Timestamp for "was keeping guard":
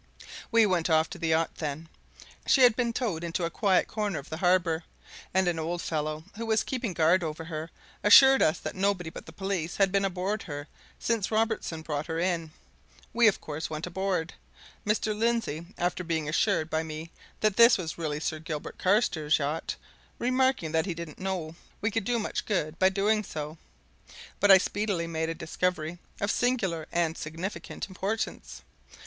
6.47-7.23